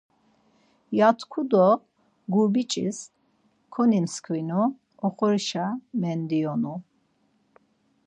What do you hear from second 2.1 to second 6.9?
gurp̌icis konimxvinu, oxorişa mendiyonu.